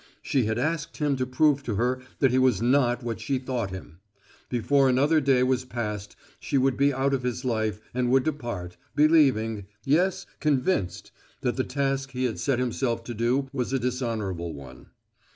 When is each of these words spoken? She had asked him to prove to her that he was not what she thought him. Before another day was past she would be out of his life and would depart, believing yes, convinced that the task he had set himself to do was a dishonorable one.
She 0.23 0.45
had 0.45 0.57
asked 0.57 0.97
him 0.97 1.15
to 1.17 1.27
prove 1.27 1.61
to 1.61 1.75
her 1.75 2.01
that 2.17 2.31
he 2.31 2.39
was 2.39 2.59
not 2.59 3.03
what 3.03 3.19
she 3.21 3.37
thought 3.37 3.69
him. 3.69 3.99
Before 4.49 4.89
another 4.89 5.21
day 5.21 5.43
was 5.43 5.63
past 5.63 6.15
she 6.39 6.57
would 6.57 6.75
be 6.75 6.91
out 6.91 7.13
of 7.13 7.21
his 7.21 7.45
life 7.45 7.79
and 7.93 8.09
would 8.09 8.23
depart, 8.23 8.77
believing 8.95 9.67
yes, 9.85 10.25
convinced 10.39 11.11
that 11.41 11.55
the 11.55 11.63
task 11.63 12.13
he 12.13 12.23
had 12.23 12.39
set 12.39 12.57
himself 12.57 13.03
to 13.03 13.13
do 13.13 13.47
was 13.53 13.73
a 13.73 13.77
dishonorable 13.79 14.55
one. 14.55 14.87